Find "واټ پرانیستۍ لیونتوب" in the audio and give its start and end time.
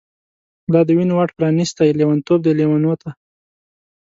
1.17-2.39